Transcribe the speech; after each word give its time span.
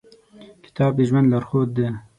کتاب 0.65 0.91
د 0.97 0.99
ژوند 1.09 1.27
لارښود 1.31 1.69
دی. 1.77 1.87